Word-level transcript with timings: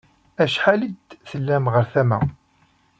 Acḥal 0.43 0.81
i 0.83 0.89
d-tellam 0.91 1.65
ɣer 1.73 1.85
tama. 1.93 2.19